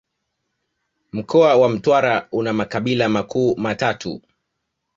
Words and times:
Mkoa 1.11 1.55
wa 1.55 1.69
Mtwara 1.69 2.27
una 2.31 2.53
makabila 2.53 3.09
makuu 3.09 3.55
matatu 3.57 4.21